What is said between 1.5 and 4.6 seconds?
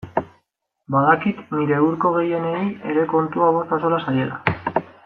nire hurko gehienei ere kontua bost axola zaiela.